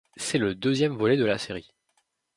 [0.15, 1.75] C'est le deuxième volet de la série.